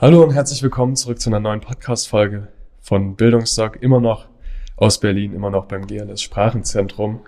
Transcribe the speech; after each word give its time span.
Hallo 0.00 0.22
und 0.22 0.32
herzlich 0.32 0.62
willkommen 0.62 0.94
zurück 0.94 1.20
zu 1.20 1.28
einer 1.28 1.40
neuen 1.40 1.60
Podcast-Folge 1.60 2.46
von 2.80 3.16
Bildungsdoc, 3.16 3.82
immer 3.82 3.98
noch 3.98 4.28
aus 4.76 5.00
Berlin, 5.00 5.34
immer 5.34 5.50
noch 5.50 5.64
beim 5.64 5.88
GLS 5.88 6.22
Sprachenzentrum. 6.22 7.18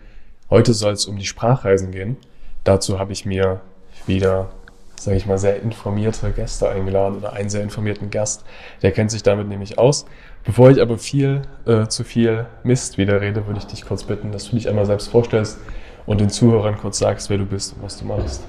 Heute 0.51 0.73
soll 0.73 0.93
es 0.93 1.07
um 1.07 1.17
die 1.17 1.27
Sprachreisen 1.27 1.91
gehen. 1.91 2.17
Dazu 2.63 3.01
habe 3.01 3.13
ich 3.13 3.27
mir 3.27 3.61
wieder, 4.07 4.51
sage 4.95 5.17
ich 5.17 5.27
mal, 5.27 5.37
sehr 5.37 5.61
informierte 5.61 6.31
Gäste 6.31 6.69
eingeladen 6.69 7.17
oder 7.17 7.33
einen 7.33 7.51
sehr 7.51 7.65
informierten 7.65 8.09
Gast. 8.11 8.45
Der 8.83 8.93
kennt 8.93 9.11
sich 9.11 9.25
damit 9.25 9.49
nämlich 9.49 9.81
aus. 9.81 10.07
Bevor 10.45 10.71
ich 10.71 10.81
aber 10.81 10.97
viel 10.97 11.43
äh, 11.67 11.89
zu 11.89 12.05
viel 12.05 12.47
Mist 12.63 12.99
wieder 12.99 13.21
rede, 13.21 13.49
würde 13.49 13.59
ich 13.59 13.67
dich 13.67 13.85
kurz 13.85 14.05
bitten, 14.05 14.31
dass 14.31 14.49
du 14.49 14.55
dich 14.55 14.69
einmal 14.69 14.87
selbst 14.87 15.09
vorstellst 15.09 15.59
und 16.07 16.21
den 16.21 16.31
Zuhörern 16.31 16.79
kurz 16.79 17.01
sagst, 17.01 17.31
wer 17.31 17.39
du 17.39 17.47
bist 17.47 17.73
und 17.73 17.83
was 17.83 17.99
du 17.99 18.05
machst. 18.05 18.45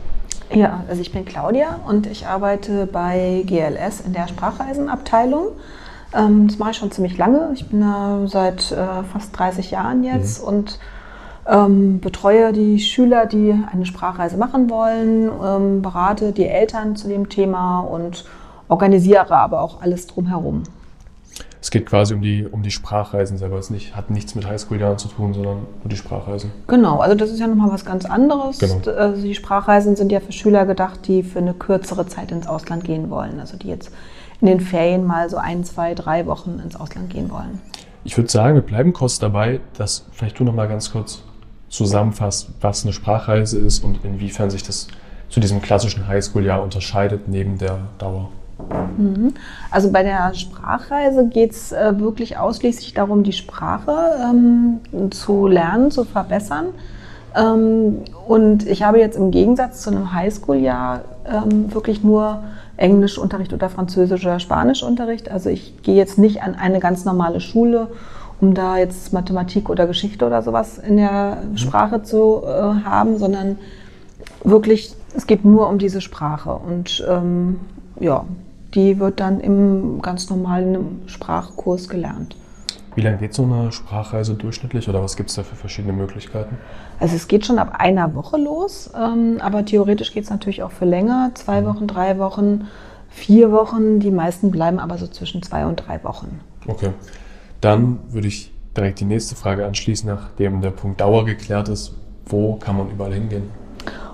Ja, 0.54 0.84
also 0.90 1.02
ich 1.02 1.12
bin 1.12 1.26
Claudia 1.26 1.80
und 1.88 2.08
ich 2.08 2.28
arbeite 2.28 2.86
bei 2.86 3.44
GLS 3.46 4.02
in 4.02 4.14
der 4.14 4.28
Sprachreisenabteilung. 4.28 5.48
Ähm, 6.14 6.48
das 6.48 6.58
mache 6.58 6.72
ich 6.72 6.78
schon 6.78 6.92
ziemlich 6.92 7.18
lange. 7.18 7.52
Ich 7.54 7.70
bin 7.70 7.82
da 7.82 8.20
seit 8.26 8.72
äh, 8.72 9.04
fast 9.04 9.38
30 9.38 9.72
Jahren 9.72 10.04
jetzt 10.04 10.42
mhm. 10.42 10.48
und 10.48 10.80
ähm, 11.48 12.00
betreue 12.02 12.52
die 12.52 12.80
Schüler, 12.80 13.26
die 13.26 13.56
eine 13.72 13.86
Sprachreise 13.86 14.38
machen 14.38 14.70
wollen, 14.70 15.32
ähm, 15.44 15.82
berate 15.82 16.34
die 16.34 16.48
Eltern 16.48 16.96
zu 16.96 17.08
dem 17.08 17.30
Thema 17.30 17.80
und 17.80 18.26
organisiere 18.68 19.36
aber 19.36 19.62
auch 19.62 19.82
alles 19.82 20.08
drumherum 20.08 20.64
es 21.62 21.70
geht 21.70 21.86
quasi 21.86 22.16
um 22.16 22.22
die, 22.24 22.48
um 22.48 22.64
die 22.64 22.72
Sprachreisen 22.72 23.38
selber. 23.38 23.60
Es 23.60 23.70
nicht, 23.70 23.96
hat 23.96 24.10
nichts 24.10 24.34
mit 24.34 24.48
Highschool-Jahren 24.48 24.98
zu 24.98 25.08
tun, 25.08 25.36
sondern 25.36 25.68
um 25.84 25.90
die 25.90 25.96
Sprachreisen. 25.96 26.52
Genau, 26.66 26.98
also 26.98 27.16
das 27.16 27.30
ist 27.30 27.40
ja 27.40 27.46
nochmal 27.46 27.72
was 27.72 27.86
ganz 27.86 28.06
anderes. 28.06 28.58
Genau. 28.58 28.82
Also 28.98 29.22
die 29.22 29.36
Sprachreisen 29.36 29.96
sind 29.96 30.12
ja 30.12 30.20
für 30.20 30.32
Schüler 30.32 30.66
gedacht, 30.66 31.08
die 31.08 31.22
für 31.22 31.38
eine 31.38 31.54
kürzere 31.54 32.08
Zeit 32.08 32.32
ins 32.32 32.48
Ausland 32.48 32.84
gehen 32.84 33.12
wollen. 33.12 33.40
Also 33.40 33.58
die 33.58 33.68
jetzt 33.68 33.92
in 34.42 34.48
den 34.48 34.60
Ferien 34.60 35.06
mal 35.06 35.30
so 35.30 35.38
ein, 35.38 35.64
zwei, 35.64 35.94
drei 35.94 36.26
Wochen 36.26 36.60
ins 36.64 36.76
Ausland 36.76 37.12
gehen 37.12 37.30
wollen. 37.30 37.62
Ich 38.04 38.18
würde 38.18 38.32
sagen, 38.32 38.56
wir 38.56 38.64
bleiben 38.64 38.92
kurz 38.92 39.20
dabei, 39.20 39.60
dass 39.78 40.08
vielleicht 40.12 40.40
du 40.40 40.44
nochmal 40.44 40.68
ganz 40.68 40.92
kurz 40.92 41.22
zusammenfasst, 41.70 42.50
was 42.60 42.84
eine 42.84 42.92
Sprachreise 42.92 43.60
ist 43.60 43.84
und 43.84 44.04
inwiefern 44.04 44.50
sich 44.50 44.64
das 44.64 44.88
zu 45.30 45.40
diesem 45.40 45.62
klassischen 45.62 46.08
Highschool-Jahr 46.08 46.64
unterscheidet 46.64 47.28
neben 47.28 47.60
der 47.60 47.78
Dauer. 48.00 48.32
Mhm. 48.98 49.34
Also 49.70 49.92
bei 49.92 50.04
der 50.04 50.34
Sprachreise 50.34 51.28
geht 51.28 51.52
es 51.52 51.72
äh, 51.72 52.00
wirklich 52.00 52.38
ausschließlich 52.38 52.94
darum, 52.94 53.24
die 53.24 53.34
Sprache 53.34 53.94
ähm, 54.22 54.80
zu 55.12 55.48
lernen, 55.48 55.92
zu 55.92 56.04
verbessern. 56.04 56.68
Ähm, 57.36 58.00
und 58.28 58.68
ich 58.68 58.84
habe 58.84 59.00
jetzt 59.00 59.18
im 59.18 59.32
Gegensatz 59.32 59.82
zu 59.82 59.92
einem 59.92 60.14
Highschool-Jahr 60.14 61.02
ähm, 61.26 61.74
wirklich 61.74 62.04
nur 62.04 62.44
Englischunterricht 62.78 63.54
oder 63.54 63.70
Französisch 63.70 64.26
oder 64.26 64.40
Spanischunterricht. 64.40 65.30
Also 65.30 65.50
ich 65.50 65.82
gehe 65.84 65.96
jetzt 65.96 66.18
nicht 66.18 66.42
an 66.42 66.56
eine 66.56 66.80
ganz 66.80 67.06
normale 67.06 67.40
Schule, 67.40 67.88
um 68.42 68.54
da 68.54 68.78
jetzt 68.78 69.14
Mathematik 69.14 69.70
oder 69.70 69.86
Geschichte 69.88 70.26
oder 70.26 70.42
sowas 70.42 70.78
in 70.78 70.98
der. 70.98 71.38
Sprache 71.56 72.02
zu 72.04 72.42
äh, 72.44 72.84
haben, 72.84 73.18
sondern 73.18 73.58
wirklich, 74.44 74.94
es 75.16 75.28
geht 75.28 75.46
nur 75.46 75.70
um 75.70 75.78
diese 75.78 76.02
Sprache. 76.02 76.54
Und 76.54 77.04
ähm, 77.08 77.60
ja, 78.00 78.26
die 78.74 79.00
wird 79.00 79.20
dann 79.20 79.40
im 79.40 80.02
ganz 80.02 80.30
normalen 80.30 81.02
Sprachkurs 81.08 81.90
gelernt. 81.90 82.36
Wie 82.96 83.02
lange 83.02 83.18
geht 83.18 83.34
so 83.34 83.44
eine 83.44 83.72
Sprachreise 83.72 84.34
durchschnittlich 84.34 84.90
oder 84.90 85.02
was 85.02 85.16
gibt 85.16 85.30
es 85.30 85.36
da 85.36 85.44
für 85.44 85.56
verschiedene 85.56 85.94
Möglichkeiten? 85.94 86.58
Also 87.00 87.16
es 87.16 87.28
geht 87.28 87.46
schon 87.46 87.58
ab 87.58 87.76
einer 87.80 88.14
Woche 88.16 88.38
los, 88.38 88.90
ähm, 88.96 89.38
aber 89.40 89.64
theoretisch 89.64 90.14
geht 90.14 90.26
es 90.26 90.30
natürlich 90.30 90.62
auch 90.62 90.72
für 90.72 90.86
länger, 90.86 91.32
zwei 91.36 91.62
mhm. 91.62 91.66
Wochen, 91.68 91.88
drei 91.88 92.20
Wochen, 92.20 92.68
vier 93.10 93.52
Wochen. 93.52 94.00
Die 94.00 94.12
meisten 94.12 94.52
bleiben 94.52 94.80
aber 94.80 94.98
so 94.98 95.08
zwischen 95.08 95.42
zwei 95.42 95.66
und 95.66 95.78
drei 95.78 96.04
Wochen. 96.04 96.42
Okay, 96.68 96.90
dann 97.62 98.00
würde 98.10 98.28
ich 98.28 98.52
direkt 98.76 99.00
die 99.00 99.06
nächste 99.06 99.36
Frage 99.36 99.66
anschließen, 99.66 100.10
nachdem 100.10 100.62
der 100.62 100.72
Punkt 100.72 101.00
Dauer 101.00 101.26
geklärt 101.26 101.70
ist. 101.70 101.94
Wo 102.26 102.56
kann 102.56 102.78
man 102.78 102.92
überall 102.92 103.14
hingehen? 103.14 103.50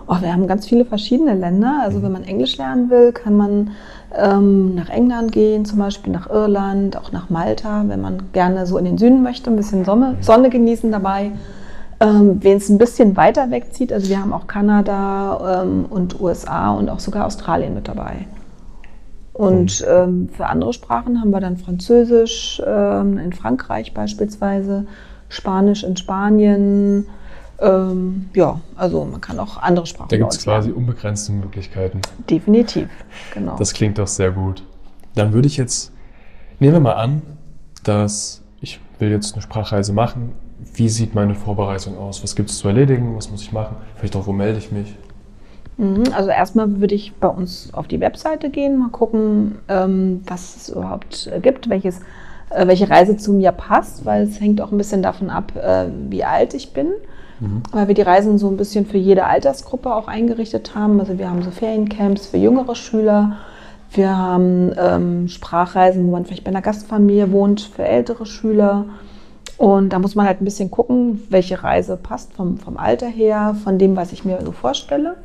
Oh, 0.07 0.15
wir 0.21 0.31
haben 0.31 0.47
ganz 0.47 0.65
viele 0.65 0.85
verschiedene 0.85 1.35
Länder. 1.35 1.81
Also 1.83 2.01
wenn 2.01 2.11
man 2.11 2.23
Englisch 2.23 2.57
lernen 2.57 2.89
will, 2.89 3.11
kann 3.11 3.35
man 3.35 3.71
ähm, 4.15 4.73
nach 4.75 4.89
England 4.89 5.33
gehen, 5.33 5.65
zum 5.65 5.79
Beispiel 5.79 6.13
nach 6.13 6.29
Irland, 6.29 6.95
auch 6.97 7.11
nach 7.11 7.29
Malta, 7.29 7.83
wenn 7.87 8.01
man 8.01 8.23
gerne 8.31 8.65
so 8.65 8.77
in 8.77 8.85
den 8.85 8.97
Süden 8.97 9.21
möchte, 9.21 9.49
ein 9.49 9.57
bisschen 9.57 9.83
Sonne. 9.83 10.15
Sonne 10.21 10.49
genießen 10.49 10.91
dabei. 10.91 11.31
Ähm, 11.99 12.37
Wen 12.41 12.57
es 12.57 12.69
ein 12.69 12.77
bisschen 12.77 13.17
weiter 13.17 13.49
wegzieht, 13.49 13.91
also 13.91 14.07
wir 14.09 14.21
haben 14.21 14.31
auch 14.31 14.45
Kanada 14.45 15.63
ähm, 15.63 15.85
und 15.89 16.21
USA 16.21 16.71
und 16.71 16.89
auch 16.89 16.99
sogar 16.99 17.25
Australien 17.25 17.73
mit 17.73 17.87
dabei. 17.87 18.27
Und 19.33 19.81
mhm. 19.81 19.87
ähm, 19.89 20.29
für 20.31 20.45
andere 20.47 20.73
Sprachen 20.73 21.19
haben 21.19 21.31
wir 21.31 21.39
dann 21.39 21.57
Französisch 21.57 22.61
ähm, 22.65 23.17
in 23.17 23.33
Frankreich 23.33 23.93
beispielsweise, 23.93 24.85
Spanisch 25.29 25.83
in 25.83 25.97
Spanien, 25.97 27.07
ähm, 27.59 28.29
ja, 28.35 28.61
also 28.75 29.03
man 29.05 29.19
kann 29.19 29.39
auch 29.39 29.57
andere 29.57 29.85
Sprachen 29.85 30.09
Da 30.09 30.17
gibt 30.17 30.31
es 30.31 30.43
quasi 30.43 30.71
unbegrenzte 30.71 31.31
Möglichkeiten. 31.31 32.01
Definitiv, 32.29 32.89
genau. 33.33 33.55
Das 33.57 33.73
klingt 33.73 33.97
doch 33.97 34.07
sehr 34.07 34.31
gut. 34.31 34.63
Dann 35.15 35.33
würde 35.33 35.47
ich 35.47 35.57
jetzt, 35.57 35.91
nehmen 36.59 36.73
wir 36.73 36.79
mal 36.79 36.93
an, 36.93 37.21
dass 37.83 38.43
ich 38.61 38.79
will 38.99 39.09
jetzt 39.09 39.33
eine 39.33 39.41
Sprachreise 39.41 39.93
machen. 39.93 40.33
Wie 40.73 40.89
sieht 40.89 41.15
meine 41.15 41.33
Vorbereitung 41.33 41.97
aus? 41.97 42.23
Was 42.23 42.35
gibt 42.35 42.49
es 42.49 42.59
zu 42.59 42.67
erledigen? 42.67 43.15
Was 43.15 43.31
muss 43.31 43.41
ich 43.41 43.51
machen? 43.51 43.77
Vielleicht 43.95 44.15
auch, 44.15 44.27
wo 44.27 44.33
melde 44.33 44.59
ich 44.59 44.71
mich? 44.71 44.95
Mhm, 45.77 46.05
also 46.13 46.29
erstmal 46.29 46.79
würde 46.79 46.95
ich 46.95 47.15
bei 47.15 47.27
uns 47.27 47.73
auf 47.73 47.87
die 47.87 47.99
Webseite 47.99 48.49
gehen, 48.51 48.77
mal 48.77 48.89
gucken, 48.89 49.59
ähm, 49.67 50.21
was 50.27 50.55
es 50.55 50.69
überhaupt 50.69 51.31
gibt, 51.41 51.69
welches, 51.69 52.01
äh, 52.51 52.67
welche 52.67 52.89
Reise 52.89 53.17
zu 53.17 53.33
mir 53.33 53.51
passt, 53.51 54.05
weil 54.05 54.23
es 54.23 54.39
hängt 54.39 54.61
auch 54.61 54.71
ein 54.71 54.77
bisschen 54.77 55.01
davon 55.01 55.31
ab, 55.31 55.55
äh, 55.55 55.87
wie 56.09 56.23
alt 56.23 56.53
ich 56.53 56.73
bin 56.73 56.89
mhm. 57.39 57.63
weil 57.71 57.87
wir 57.87 57.95
die 57.95 58.01
Reisen 58.01 58.37
so 58.37 58.47
ein 58.49 58.57
bisschen 58.57 58.85
für 58.85 58.97
jede 58.97 59.25
Altersgruppe 59.25 59.93
auch 59.93 60.07
eingerichtet 60.07 60.75
haben. 60.75 60.99
Also 60.99 61.17
wir 61.17 61.29
haben 61.29 61.43
so 61.43 61.51
Feriencamps 61.51 62.27
für 62.27 62.37
jüngere 62.37 62.75
Schüler. 62.75 63.37
Wir 63.91 64.17
haben 64.17 64.73
ähm, 64.77 65.27
Sprachreisen, 65.27 66.07
wo 66.07 66.11
man 66.11 66.25
vielleicht 66.25 66.43
bei 66.43 66.51
einer 66.51 66.61
Gastfamilie 66.61 67.31
wohnt, 67.31 67.61
für 67.61 67.85
ältere 67.85 68.25
Schüler. 68.25 68.85
Und 69.57 69.89
da 69.89 69.99
muss 69.99 70.13
man 70.13 70.27
halt 70.27 70.41
ein 70.41 70.45
bisschen 70.45 70.69
gucken, 70.69 71.23
welche 71.29 71.63
Reise 71.63 71.97
passt 71.97 72.33
vom, 72.33 72.57
vom 72.57 72.77
Alter 72.77 73.07
her, 73.07 73.55
von 73.63 73.79
dem, 73.79 73.95
was 73.95 74.11
ich 74.11 74.23
mir 74.23 74.39
so 74.43 74.51
vorstelle. 74.51 75.15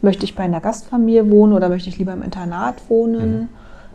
Möchte 0.00 0.24
ich 0.24 0.36
bei 0.36 0.44
einer 0.44 0.60
Gastfamilie 0.60 1.30
wohnen 1.30 1.54
oder 1.54 1.68
möchte 1.68 1.88
ich 1.88 1.98
lieber 1.98 2.12
im 2.12 2.22
Internat 2.22 2.76
wohnen? 2.88 3.40
Mhm. 3.40 3.48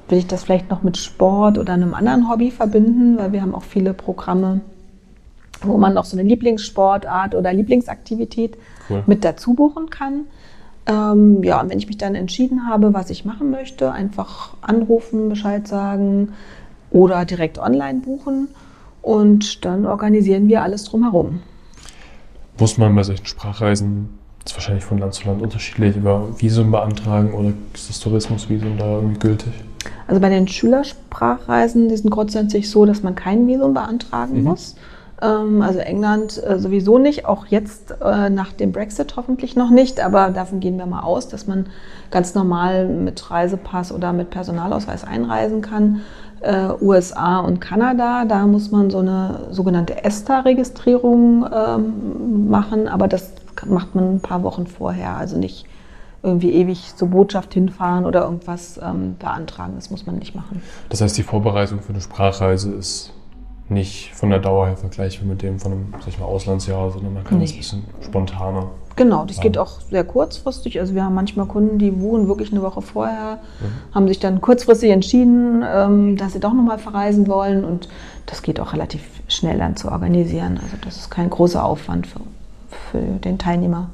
Will 0.09 0.17
ich 0.17 0.27
das 0.27 0.43
vielleicht 0.43 0.69
noch 0.69 0.81
mit 0.81 0.97
Sport 0.97 1.57
oder 1.57 1.73
einem 1.73 1.93
anderen 1.93 2.29
Hobby 2.29 2.51
verbinden? 2.51 3.17
Weil 3.17 3.31
wir 3.31 3.41
haben 3.41 3.53
auch 3.53 3.63
viele 3.63 3.93
Programme, 3.93 4.61
wo 5.61 5.77
man 5.77 5.93
noch 5.93 6.05
so 6.05 6.17
eine 6.17 6.27
Lieblingssportart 6.27 7.35
oder 7.35 7.53
Lieblingsaktivität 7.53 8.57
cool. 8.89 9.03
mit 9.07 9.23
dazu 9.23 9.53
buchen 9.53 9.89
kann. 9.89 10.25
Ähm, 10.85 11.43
ja, 11.43 11.61
und 11.61 11.69
wenn 11.69 11.77
ich 11.77 11.87
mich 11.87 11.97
dann 11.97 12.15
entschieden 12.15 12.67
habe, 12.67 12.93
was 12.93 13.09
ich 13.09 13.25
machen 13.25 13.51
möchte, 13.51 13.91
einfach 13.91 14.55
anrufen, 14.61 15.29
Bescheid 15.29 15.67
sagen 15.67 16.33
oder 16.91 17.25
direkt 17.25 17.59
online 17.59 17.99
buchen 17.99 18.47
und 19.01 19.65
dann 19.65 19.85
organisieren 19.85 20.47
wir 20.47 20.63
alles 20.63 20.85
drumherum. 20.85 21.41
Muss 22.59 22.77
man 22.77 22.95
bei 22.95 23.03
solchen 23.03 23.25
Sprachreisen, 23.25 24.09
das 24.43 24.51
ist 24.51 24.57
wahrscheinlich 24.57 24.83
von 24.83 24.97
Land 24.97 25.13
zu 25.13 25.27
Land 25.27 25.41
unterschiedlich, 25.41 25.95
über 25.95 26.27
Visum 26.39 26.71
beantragen 26.71 27.33
oder 27.33 27.53
ist 27.73 27.89
das 27.89 27.99
Tourismusvisum 27.99 28.77
da 28.77 28.95
irgendwie 28.95 29.19
gültig? 29.19 29.53
Also 30.07 30.19
bei 30.19 30.29
den 30.29 30.47
Schülersprachreisen, 30.47 31.87
die 31.87 31.95
sind 31.95 32.09
grundsätzlich 32.09 32.69
so, 32.69 32.85
dass 32.85 33.03
man 33.03 33.15
kein 33.15 33.47
Visum 33.47 33.73
beantragen 33.73 34.39
mhm. 34.39 34.43
muss. 34.43 34.75
Ähm, 35.21 35.61
also 35.61 35.79
England 35.79 36.41
äh, 36.43 36.59
sowieso 36.59 36.97
nicht, 36.97 37.25
auch 37.25 37.45
jetzt 37.47 37.95
äh, 38.01 38.29
nach 38.29 38.53
dem 38.53 38.71
Brexit 38.71 39.15
hoffentlich 39.17 39.55
noch 39.55 39.69
nicht, 39.69 39.99
aber 39.99 40.29
davon 40.29 40.59
gehen 40.59 40.77
wir 40.77 40.85
mal 40.85 41.01
aus, 41.01 41.27
dass 41.27 41.47
man 41.47 41.67
ganz 42.11 42.35
normal 42.35 42.87
mit 42.87 43.29
Reisepass 43.29 43.91
oder 43.91 44.13
mit 44.13 44.29
Personalausweis 44.29 45.03
einreisen 45.03 45.61
kann. 45.61 46.01
Äh, 46.41 46.69
USA 46.81 47.39
und 47.39 47.59
Kanada, 47.59 48.23
da 48.23 48.47
muss 48.47 48.71
man 48.71 48.89
so 48.89 48.99
eine 48.99 49.47
sogenannte 49.51 50.05
ESTA-Registrierung 50.05 51.45
ähm, 51.53 52.49
machen, 52.49 52.87
aber 52.87 53.09
das 53.09 53.33
macht 53.65 53.93
man 53.93 54.15
ein 54.15 54.19
paar 54.21 54.41
Wochen 54.43 54.65
vorher, 54.65 55.17
also 55.17 55.37
nicht 55.37 55.65
irgendwie 56.23 56.51
ewig 56.51 56.95
zur 56.95 57.09
Botschaft 57.09 57.53
hinfahren 57.53 58.05
oder 58.05 58.23
irgendwas 58.23 58.79
ähm, 58.81 59.15
beantragen. 59.19 59.73
Das 59.75 59.89
muss 59.89 60.05
man 60.05 60.17
nicht 60.17 60.35
machen. 60.35 60.61
Das 60.89 61.01
heißt, 61.01 61.17
die 61.17 61.23
Vorbereitung 61.23 61.79
für 61.79 61.93
eine 61.93 62.01
Sprachreise 62.01 62.71
ist 62.73 63.13
nicht 63.69 64.11
von 64.15 64.29
der 64.29 64.39
Dauer 64.39 64.67
her 64.67 64.77
vergleichbar 64.77 65.27
mit 65.27 65.41
dem 65.41 65.59
von 65.59 65.71
einem, 65.71 65.93
sag 65.99 66.07
ich 66.09 66.19
mal, 66.19 66.25
Auslandsjahr, 66.25 66.91
sondern 66.91 67.13
man 67.13 67.23
kann 67.23 67.37
Nee. 67.37 67.45
das 67.45 67.53
ein 67.53 67.57
bisschen 67.57 67.83
spontaner. 68.01 68.67
Genau, 68.95 69.23
das 69.23 69.39
geht 69.39 69.57
auch 69.57 69.79
sehr 69.79 70.03
kurzfristig. 70.03 70.77
Also 70.79 70.93
wir 70.93 71.05
haben 71.05 71.13
manchmal 71.15 71.45
Kunden, 71.45 71.77
die 71.79 71.89
buchen 71.89 72.27
wirklich 72.27 72.51
eine 72.51 72.61
Woche 72.61 72.81
vorher, 72.81 73.39
haben 73.93 74.07
sich 74.09 74.19
dann 74.19 74.41
kurzfristig 74.41 74.91
entschieden, 74.91 75.63
ähm, 75.65 76.17
dass 76.17 76.33
sie 76.33 76.41
doch 76.41 76.53
nochmal 76.53 76.79
verreisen 76.79 77.27
wollen 77.27 77.63
und 77.63 77.87
das 78.25 78.41
geht 78.41 78.59
auch 78.59 78.73
relativ 78.73 79.01
schnell 79.29 79.57
dann 79.57 79.77
zu 79.77 79.89
organisieren. 79.89 80.59
Also 80.61 80.75
das 80.83 80.97
ist 80.97 81.09
kein 81.11 81.29
großer 81.29 81.63
Aufwand 81.63 82.07
für, 82.07 82.19
für 82.91 82.97
den 82.99 83.37
Teilnehmer. 83.37 83.89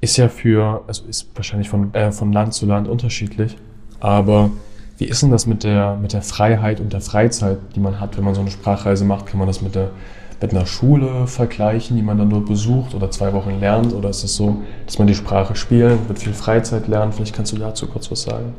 Ist 0.00 0.16
ja 0.16 0.28
für, 0.28 0.82
also 0.88 1.04
ist 1.06 1.28
wahrscheinlich 1.36 1.68
von, 1.68 1.94
äh, 1.94 2.10
von 2.10 2.32
Land 2.32 2.52
zu 2.52 2.66
Land 2.66 2.88
unterschiedlich, 2.88 3.56
aber 4.00 4.50
wie 4.98 5.04
ist 5.04 5.22
denn 5.22 5.30
das 5.30 5.46
mit 5.46 5.64
der, 5.64 5.96
mit 5.96 6.12
der 6.12 6.22
Freiheit 6.22 6.80
und 6.80 6.92
der 6.92 7.00
Freizeit, 7.00 7.58
die 7.74 7.80
man 7.80 8.00
hat, 8.00 8.16
wenn 8.16 8.24
man 8.24 8.34
so 8.34 8.40
eine 8.40 8.50
Sprachreise 8.50 9.04
macht? 9.04 9.26
Kann 9.26 9.38
man 9.38 9.46
das 9.46 9.60
mit, 9.60 9.74
der, 9.74 9.90
mit 10.40 10.52
einer 10.52 10.66
Schule 10.66 11.26
vergleichen, 11.26 11.96
die 11.96 12.02
man 12.02 12.16
dann 12.16 12.30
dort 12.30 12.46
besucht 12.46 12.94
oder 12.94 13.10
zwei 13.10 13.32
Wochen 13.34 13.60
lernt? 13.60 13.92
Oder 13.92 14.08
ist 14.08 14.24
es 14.24 14.36
so, 14.36 14.56
dass 14.86 14.98
man 14.98 15.06
die 15.06 15.14
Sprache 15.14 15.54
spielt, 15.54 16.08
mit 16.08 16.18
viel 16.18 16.32
Freizeit 16.32 16.88
lernt? 16.88 17.14
Vielleicht 17.14 17.34
kannst 17.34 17.52
du 17.52 17.56
dazu 17.56 17.86
kurz 17.86 18.10
was 18.10 18.22
sagen. 18.22 18.54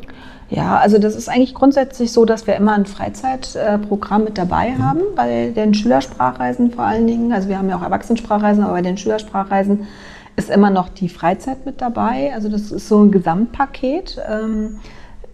Ja, 0.50 0.78
also 0.78 0.98
das 0.98 1.16
ist 1.16 1.28
eigentlich 1.28 1.54
grundsätzlich 1.54 2.12
so, 2.12 2.24
dass 2.24 2.48
wir 2.48 2.56
immer 2.56 2.74
ein 2.74 2.86
Freizeitprogramm 2.86 4.24
mit 4.24 4.38
dabei 4.38 4.76
haben, 4.76 5.02
bei 5.16 5.50
den 5.50 5.74
Schülersprachreisen 5.74 6.72
vor 6.72 6.86
allen 6.86 7.06
Dingen. 7.06 7.34
Also 7.34 7.50
wir 7.50 7.58
haben 7.58 7.70
ja 7.70 7.78
auch 7.78 7.84
Erwachsenensprachreisen, 7.84 8.64
aber 8.64 8.74
bei 8.74 8.82
den 8.82 8.98
Schülersprachreisen 8.98 9.88
ist 10.38 10.50
immer 10.50 10.70
noch 10.70 10.88
die 10.88 11.10
Freizeit 11.10 11.66
mit 11.66 11.82
dabei. 11.82 12.32
Also 12.34 12.48
das 12.48 12.72
ist 12.72 12.88
so 12.88 13.04
ein 13.04 13.12
Gesamtpaket. 13.12 14.20
Ähm, 14.30 14.80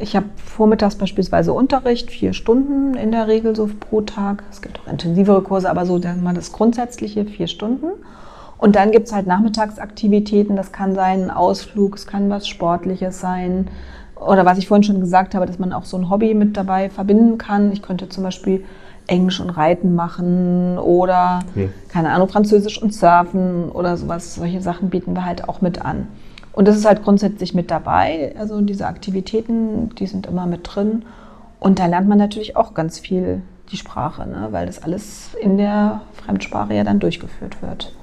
Ich 0.03 0.17
habe 0.17 0.25
vormittags 0.35 0.95
beispielsweise 0.95 1.53
Unterricht, 1.53 2.11
vier 2.11 2.33
Stunden 2.33 2.93
in 2.95 3.13
der 3.13 3.29
Regel 3.29 3.55
so 3.55 3.69
pro 3.79 4.01
Tag. 4.01 4.43
Es 4.51 4.61
gibt 4.61 4.81
auch 4.81 4.91
intensivere 4.91 5.41
Kurse, 5.41 5.69
aber 5.69 5.85
so 5.85 5.97
mal 6.21 6.33
das 6.33 6.51
Grundsätzliche, 6.51 7.23
vier 7.23 7.47
Stunden. 7.47 7.85
Und 8.57 8.75
dann 8.75 8.91
gibt 8.91 9.07
es 9.07 9.13
halt 9.13 9.27
Nachmittagsaktivitäten. 9.27 10.57
Das 10.57 10.73
kann 10.73 10.93
sein 10.93 11.23
ein 11.23 11.31
Ausflug, 11.31 11.95
es 11.95 12.05
kann 12.05 12.29
was 12.29 12.49
Sportliches 12.49 13.21
sein. 13.21 13.69
Oder 14.17 14.45
was 14.45 14.57
ich 14.57 14.67
vorhin 14.67 14.83
schon 14.83 14.99
gesagt 14.99 15.35
habe, 15.35 15.45
dass 15.45 15.57
man 15.57 15.71
auch 15.71 15.85
so 15.85 15.95
ein 15.95 16.09
Hobby 16.09 16.33
mit 16.33 16.57
dabei 16.57 16.89
verbinden 16.89 17.37
kann. 17.37 17.71
Ich 17.71 17.81
könnte 17.81 18.09
zum 18.09 18.25
Beispiel 18.25 18.65
Englisch 19.07 19.39
und 19.39 19.51
Reiten 19.51 19.95
machen 19.95 20.77
oder, 20.79 21.39
Hm. 21.53 21.71
keine 21.87 22.11
Ahnung, 22.11 22.27
Französisch 22.27 22.81
und 22.81 22.93
Surfen 22.93 23.69
oder 23.69 23.95
sowas. 23.95 24.35
Solche 24.35 24.59
Sachen 24.59 24.89
bieten 24.89 25.13
wir 25.13 25.23
halt 25.23 25.47
auch 25.47 25.61
mit 25.61 25.83
an. 25.83 26.07
Und 26.53 26.67
das 26.67 26.77
ist 26.77 26.85
halt 26.85 27.03
grundsätzlich 27.03 27.53
mit 27.53 27.71
dabei. 27.71 28.33
Also 28.37 28.61
diese 28.61 28.87
Aktivitäten, 28.87 29.89
die 29.95 30.05
sind 30.05 30.27
immer 30.27 30.45
mit 30.45 30.61
drin. 30.63 31.03
Und 31.59 31.79
da 31.79 31.87
lernt 31.87 32.07
man 32.07 32.17
natürlich 32.17 32.55
auch 32.55 32.73
ganz 32.73 32.99
viel 32.99 33.41
die 33.71 33.77
Sprache, 33.77 34.27
ne? 34.27 34.49
weil 34.51 34.67
das 34.67 34.83
alles 34.83 35.31
in 35.41 35.57
der 35.57 36.01
Fremdsprache 36.13 36.73
ja 36.73 36.83
dann 36.83 36.99
durchgeführt 36.99 37.61
wird. 37.61 37.93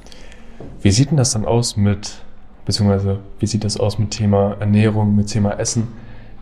Wie 0.82 0.90
sieht 0.90 1.10
denn 1.10 1.16
das 1.16 1.32
dann 1.32 1.44
aus 1.44 1.76
mit, 1.76 2.22
beziehungsweise 2.64 3.20
wie 3.38 3.46
sieht 3.46 3.64
das 3.64 3.78
aus 3.78 3.98
mit 3.98 4.10
Thema 4.10 4.56
Ernährung, 4.58 5.14
mit 5.14 5.28
Thema 5.28 5.58
Essen? 5.58 5.88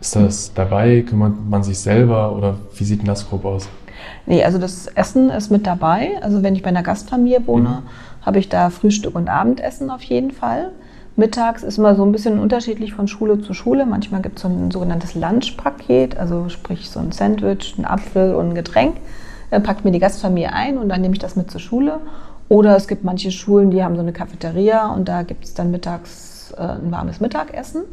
Ist 0.01 0.15
das 0.15 0.53
dabei? 0.53 1.01
Kümmert 1.01 1.33
man 1.49 1.61
sich 1.61 1.77
selber 1.77 2.35
oder 2.35 2.57
wie 2.75 2.85
sieht 2.85 2.99
denn 2.99 3.07
das 3.07 3.27
grob 3.29 3.45
aus? 3.45 3.67
Nee, 4.25 4.43
also 4.43 4.57
das 4.57 4.87
Essen 4.87 5.29
ist 5.29 5.51
mit 5.51 5.67
dabei. 5.67 6.11
Also 6.21 6.41
wenn 6.41 6.55
ich 6.55 6.63
bei 6.63 6.69
einer 6.69 6.83
Gastfamilie 6.83 7.45
wohne, 7.45 7.83
habe 8.21 8.39
ich 8.39 8.47
da 8.47 8.69
Frühstück 8.69 9.15
und 9.15 9.27
Abendessen 9.27 9.89
auf 9.89 10.01
jeden 10.03 10.31
Fall. 10.31 10.71
Mittags 11.15 11.63
ist 11.63 11.77
immer 11.77 11.95
so 11.95 12.03
ein 12.03 12.11
bisschen 12.11 12.39
unterschiedlich 12.39 12.93
von 12.93 13.07
Schule 13.07 13.41
zu 13.41 13.53
Schule. 13.53 13.85
Manchmal 13.85 14.21
gibt 14.21 14.37
es 14.37 14.43
so 14.43 14.47
ein 14.47 14.71
sogenanntes 14.71 15.15
Lunchpaket, 15.15 16.17
also 16.17 16.49
sprich 16.49 16.89
so 16.89 16.99
ein 16.99 17.11
Sandwich, 17.11 17.75
ein 17.77 17.85
Apfel 17.85 18.33
und 18.35 18.49
ein 18.49 18.55
Getränk. 18.55 18.95
Dann 19.51 19.63
packt 19.63 19.83
mir 19.83 19.91
die 19.91 19.99
Gastfamilie 19.99 20.53
ein 20.53 20.77
und 20.77 20.89
dann 20.89 21.01
nehme 21.01 21.13
ich 21.13 21.19
das 21.19 21.35
mit 21.35 21.51
zur 21.51 21.59
Schule. 21.59 21.99
Oder 22.47 22.75
es 22.75 22.87
gibt 22.87 23.03
manche 23.03 23.31
Schulen, 23.31 23.69
die 23.69 23.83
haben 23.83 23.95
so 23.95 24.01
eine 24.01 24.13
Cafeteria 24.13 24.87
und 24.87 25.07
da 25.07 25.23
gibt 25.23 25.45
es 25.45 25.53
dann 25.53 25.71
mittags 25.71 26.53
äh, 26.57 26.61
ein 26.61 26.91
warmes 26.91 27.19
Mittagessen. 27.19 27.83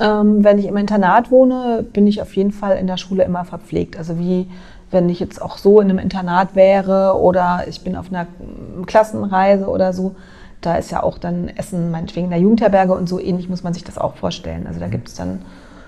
Ähm, 0.00 0.44
wenn 0.44 0.58
ich 0.58 0.66
im 0.66 0.76
Internat 0.76 1.30
wohne, 1.30 1.84
bin 1.92 2.06
ich 2.06 2.22
auf 2.22 2.36
jeden 2.36 2.52
Fall 2.52 2.76
in 2.76 2.86
der 2.86 2.96
Schule 2.96 3.24
immer 3.24 3.44
verpflegt. 3.44 3.98
Also 3.98 4.18
wie 4.18 4.46
wenn 4.90 5.08
ich 5.08 5.20
jetzt 5.20 5.42
auch 5.42 5.58
so 5.58 5.80
in 5.80 5.90
einem 5.90 5.98
Internat 5.98 6.54
wäre 6.54 7.18
oder 7.18 7.64
ich 7.68 7.82
bin 7.82 7.96
auf 7.96 8.08
einer 8.08 8.24
mm, 8.24 8.86
Klassenreise 8.86 9.66
oder 9.66 9.92
so, 9.92 10.14
da 10.60 10.76
ist 10.76 10.90
ja 10.90 11.02
auch 11.02 11.18
dann 11.18 11.48
Essen 11.48 11.90
meinetwegen 11.90 12.26
in 12.26 12.30
der 12.30 12.40
Jugendherberge 12.40 12.94
und 12.94 13.08
so 13.08 13.20
ähnlich 13.20 13.48
muss 13.48 13.62
man 13.62 13.74
sich 13.74 13.84
das 13.84 13.98
auch 13.98 14.16
vorstellen. 14.16 14.66
Also 14.66 14.80
da 14.80 14.88
gibt 14.88 15.08
es 15.08 15.14
dann 15.14 15.42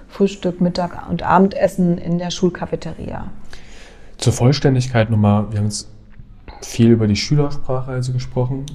Frühstück, 0.08 0.60
Mittag 0.60 1.08
und 1.10 1.22
Abendessen 1.22 1.98
in 1.98 2.18
der 2.18 2.30
Schulcafeteria. 2.30 3.30
Zur 4.16 4.32
Vollständigkeit 4.32 5.10
nochmal, 5.10 5.50
wir 5.50 5.58
haben 5.58 5.66
jetzt 5.66 5.88
viel 6.62 6.90
über 6.90 7.06
die 7.06 7.16
Schülersprachreise 7.16 8.12
gesprochen. 8.12 8.66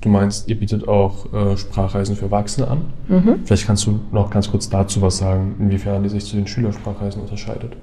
Du 0.00 0.08
meinst, 0.08 0.48
ihr 0.48 0.58
bietet 0.58 0.88
auch 0.88 1.32
äh, 1.32 1.56
Sprachreisen 1.56 2.16
für 2.16 2.26
Erwachsene 2.26 2.68
an. 2.68 2.84
Mhm. 3.08 3.40
Vielleicht 3.44 3.66
kannst 3.66 3.86
du 3.86 4.00
noch 4.12 4.30
ganz 4.30 4.50
kurz 4.50 4.68
dazu 4.68 5.02
was 5.02 5.18
sagen, 5.18 5.56
inwiefern 5.58 6.02
die 6.02 6.08
sich 6.08 6.24
zu 6.24 6.36
den 6.36 6.46
Schülersprachreisen 6.46 7.20
unterscheidet. 7.20 7.76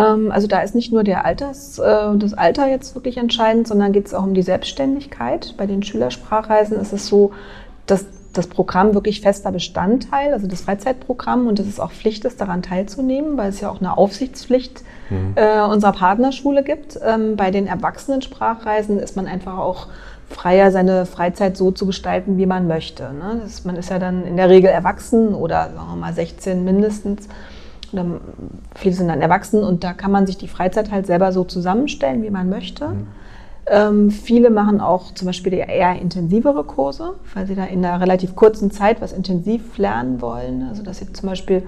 Ähm, 0.00 0.32
also 0.32 0.46
da 0.46 0.60
ist 0.60 0.74
nicht 0.74 0.92
nur 0.92 1.04
der 1.04 1.24
Alters, 1.24 1.78
äh, 1.78 2.16
das 2.16 2.34
Alter 2.34 2.68
jetzt 2.68 2.94
wirklich 2.94 3.16
entscheidend, 3.16 3.68
sondern 3.68 3.92
geht 3.92 4.06
es 4.06 4.14
auch 4.14 4.24
um 4.24 4.34
die 4.34 4.42
Selbstständigkeit. 4.42 5.54
Bei 5.56 5.66
den 5.66 5.82
Schülersprachreisen 5.82 6.78
ist 6.78 6.92
es 6.92 7.06
so, 7.06 7.32
dass 7.86 8.06
das 8.32 8.46
Programm 8.46 8.94
wirklich 8.94 9.20
fester 9.20 9.50
Bestandteil, 9.50 10.32
also 10.32 10.46
das 10.46 10.60
Freizeitprogramm, 10.60 11.48
und 11.48 11.58
dass 11.58 11.66
es 11.66 11.80
auch 11.80 11.90
Pflicht 11.90 12.24
ist, 12.24 12.40
daran 12.40 12.62
teilzunehmen, 12.62 13.36
weil 13.36 13.48
es 13.48 13.60
ja 13.60 13.70
auch 13.70 13.80
eine 13.80 13.96
Aufsichtspflicht 13.98 14.82
Mhm. 15.10 15.32
äh, 15.34 15.60
unserer 15.62 15.92
Partnerschule 15.92 16.62
gibt. 16.62 16.98
Ähm, 17.04 17.36
bei 17.36 17.50
den 17.50 17.66
Erwachsenensprachreisen 17.66 18.98
ist 18.98 19.16
man 19.16 19.26
einfach 19.26 19.58
auch 19.58 19.88
freier, 20.28 20.70
seine 20.70 21.06
Freizeit 21.06 21.56
so 21.56 21.72
zu 21.72 21.86
gestalten, 21.86 22.38
wie 22.38 22.46
man 22.46 22.68
möchte. 22.68 23.02
Ne? 23.12 23.40
Das, 23.42 23.64
man 23.64 23.76
ist 23.76 23.90
ja 23.90 23.98
dann 23.98 24.24
in 24.24 24.36
der 24.36 24.48
Regel 24.48 24.70
erwachsen 24.70 25.34
oder 25.34 25.70
sagen 25.74 25.88
wir 25.88 25.96
mal 25.96 26.12
16 26.12 26.64
mindestens. 26.64 27.28
Oder 27.92 28.20
viele 28.74 28.94
sind 28.94 29.08
dann 29.08 29.20
erwachsen 29.20 29.62
und 29.62 29.84
da 29.84 29.92
kann 29.92 30.10
man 30.10 30.26
sich 30.26 30.38
die 30.38 30.48
Freizeit 30.48 30.90
halt 30.90 31.06
selber 31.06 31.32
so 31.32 31.44
zusammenstellen, 31.44 32.22
wie 32.22 32.30
man 32.30 32.48
möchte. 32.48 32.92
Ähm, 33.66 34.10
viele 34.10 34.50
machen 34.50 34.80
auch 34.80 35.14
zum 35.14 35.26
Beispiel 35.26 35.52
eher 35.52 36.00
intensivere 36.00 36.64
Kurse, 36.64 37.14
weil 37.34 37.46
sie 37.46 37.54
da 37.54 37.64
in 37.64 37.84
einer 37.84 38.00
relativ 38.00 38.34
kurzen 38.34 38.70
Zeit 38.70 39.00
was 39.00 39.12
intensiv 39.12 39.78
lernen 39.78 40.20
wollen. 40.20 40.66
Also 40.68 40.82
dass 40.82 40.98
sie 40.98 41.12
zum 41.12 41.28
Beispiel 41.28 41.62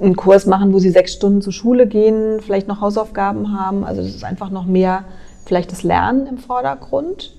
einen 0.00 0.16
Kurs 0.16 0.46
machen, 0.46 0.72
wo 0.72 0.78
sie 0.78 0.90
sechs 0.90 1.12
Stunden 1.12 1.42
zur 1.42 1.52
Schule 1.52 1.86
gehen, 1.86 2.40
vielleicht 2.40 2.68
noch 2.68 2.80
Hausaufgaben 2.80 3.58
haben. 3.58 3.84
Also 3.84 4.02
das 4.02 4.14
ist 4.14 4.24
einfach 4.24 4.50
noch 4.50 4.66
mehr 4.66 5.04
vielleicht 5.44 5.72
das 5.72 5.82
Lernen 5.82 6.26
im 6.26 6.38
Vordergrund. 6.38 7.34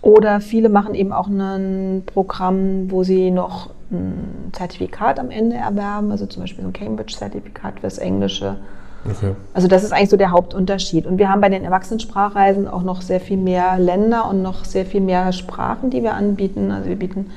Oder 0.00 0.40
viele 0.40 0.68
machen 0.68 0.94
eben 0.94 1.12
auch 1.12 1.28
ein 1.28 2.02
Programm, 2.04 2.90
wo 2.90 3.04
sie 3.04 3.30
noch 3.30 3.70
ein 3.92 4.50
Zertifikat 4.52 5.18
am 5.18 5.30
Ende 5.30 5.56
erwerben, 5.56 6.10
also 6.10 6.26
zum 6.26 6.42
Beispiel 6.42 6.64
ein 6.64 6.72
Cambridge-Zertifikat 6.72 7.80
fürs 7.80 7.98
Englische. 7.98 8.56
Okay. 9.04 9.34
Also 9.52 9.68
das 9.68 9.82
ist 9.82 9.92
eigentlich 9.92 10.10
so 10.10 10.16
der 10.16 10.30
Hauptunterschied. 10.30 11.06
Und 11.06 11.18
wir 11.18 11.28
haben 11.28 11.40
bei 11.40 11.48
den 11.48 11.64
Erwachsenensprachreisen 11.64 12.68
auch 12.68 12.82
noch 12.82 13.02
sehr 13.02 13.20
viel 13.20 13.36
mehr 13.36 13.78
Länder 13.78 14.28
und 14.28 14.42
noch 14.42 14.64
sehr 14.64 14.86
viel 14.86 15.00
mehr 15.00 15.32
Sprachen, 15.32 15.90
die 15.90 16.02
wir 16.02 16.14
anbieten. 16.14 16.70
Also 16.70 16.88
wir 16.88 16.96
bieten 16.96 17.30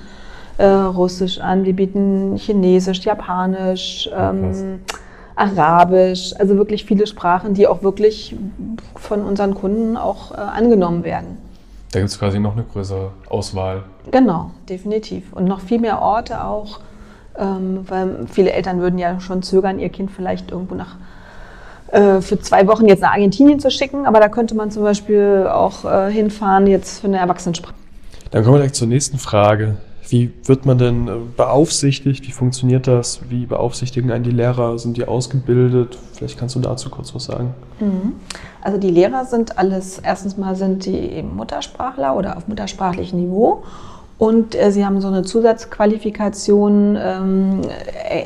äh, 0.58 0.66
Russisch 0.66 1.40
an, 1.40 1.66
wir 1.66 1.76
bieten 1.76 2.36
Chinesisch, 2.38 3.02
Japanisch, 3.02 4.10
ähm, 4.16 4.80
Arabisch, 5.36 6.34
also 6.40 6.56
wirklich 6.56 6.86
viele 6.86 7.08
Sprachen, 7.08 7.54
die 7.54 7.68
auch 7.68 7.84
wirklich 7.84 8.36
von 8.96 9.24
unseren 9.24 9.54
Kunden 9.54 9.98
auch 9.98 10.32
äh, 10.32 10.36
angenommen 10.36 11.04
werden. 11.04 11.38
Da 11.96 12.02
gibt 12.02 12.12
es 12.12 12.20
quasi 12.20 12.40
noch 12.40 12.58
eine 12.58 12.66
größere 12.66 13.12
Auswahl. 13.30 13.86
Genau, 14.12 14.52
definitiv. 14.68 15.32
Und 15.32 15.46
noch 15.46 15.62
viel 15.62 15.80
mehr 15.80 16.02
Orte 16.02 16.44
auch, 16.44 16.82
ähm, 17.38 17.86
weil 17.88 18.28
viele 18.30 18.52
Eltern 18.52 18.82
würden 18.82 19.00
ja 19.00 19.22
schon 19.22 19.42
zögern, 19.44 19.80
ihr 19.80 19.88
Kind 19.88 20.12
vielleicht 20.12 20.52
irgendwo 20.52 20.76
nach 20.76 20.98
äh, 21.94 22.20
für 22.20 22.38
zwei 22.38 22.68
Wochen 22.68 22.86
jetzt 22.88 23.00
nach 23.00 23.14
Argentinien 23.14 23.62
zu 23.62 23.72
schicken, 23.72 24.06
aber 24.06 24.20
da 24.20 24.28
könnte 24.28 24.56
man 24.56 24.72
zum 24.72 24.84
Beispiel 24.84 25.48
auch 25.50 25.86
äh, 25.86 26.12
hinfahren 26.12 26.68
jetzt 26.68 27.00
für 27.00 27.08
eine 27.08 27.18
Erwachsenensprache. 27.18 27.74
Dann 28.32 28.44
kommen 28.44 28.56
wir 28.56 28.60
direkt 28.60 28.76
zur 28.76 28.90
nächsten 28.90 29.18
Frage. 29.18 29.78
Wie 30.08 30.32
wird 30.44 30.66
man 30.66 30.78
denn 30.78 31.08
äh, 31.08 31.12
beaufsichtigt? 31.36 32.28
Wie 32.28 32.32
funktioniert 32.32 32.88
das? 32.88 33.22
Wie 33.30 33.46
beaufsichtigen 33.46 34.12
einen 34.12 34.24
die 34.24 34.32
Lehrer? 34.32 34.78
Sind 34.78 34.98
die 34.98 35.08
ausgebildet? 35.08 35.98
Vielleicht 36.14 36.38
kannst 36.38 36.56
du 36.56 36.60
dazu 36.60 36.90
kurz 36.90 37.16
was 37.16 37.26
sagen. 37.26 37.54
Also 38.62 38.78
die 38.78 38.92
Lehrer 38.92 39.26
sind 39.26 39.58
alles, 39.58 40.00
erstens 40.00 40.38
mal 40.38 40.56
sind 40.56 40.86
die 40.86 40.98
eben 40.98 41.36
Muttersprachler 41.36 42.16
oder 42.16 42.38
auf 42.38 42.48
muttersprachlichem 42.48 43.20
Niveau 43.20 43.64
und 44.18 44.56
äh, 44.56 44.72
sie 44.72 44.86
haben 44.86 45.02
so 45.02 45.08
eine 45.08 45.24
Zusatzqualifikation, 45.24 46.98
ähm, 47.00 47.62